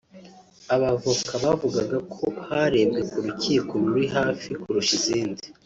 Abavoka 0.75 1.33
bavugaga 1.43 1.97
ko 2.13 2.25
harebwe 2.47 2.99
ku 3.09 3.17
rukiko 3.25 3.71
ruri 3.85 4.05
hafi 4.17 4.49
kurusha 4.61 4.93
izindi 4.99 5.45